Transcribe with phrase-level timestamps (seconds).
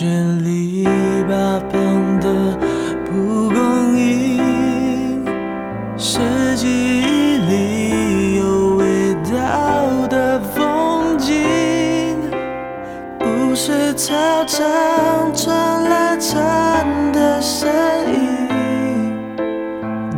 [0.00, 0.84] 里
[1.28, 2.56] 八方的
[3.04, 5.22] 蒲公英，
[5.98, 6.18] 是
[6.56, 12.16] 记忆里有味道的风景，
[13.18, 14.14] 不是操
[14.46, 14.64] 场
[15.34, 17.70] 传来蝉的声
[18.12, 19.14] 音，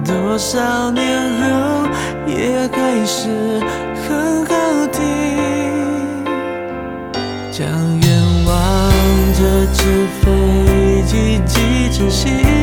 [0.04, 1.88] 多少年后
[2.29, 3.60] 也还是
[4.09, 5.02] 很好听。
[7.51, 7.68] 将
[12.10, 12.53] 寄成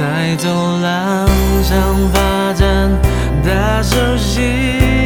[0.00, 1.28] 在走廊
[1.62, 2.90] 上发展
[3.44, 4.99] 大手心。